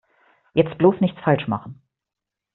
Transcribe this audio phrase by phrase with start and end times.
[0.55, 1.79] Jetzt bloß nichts falsch machen!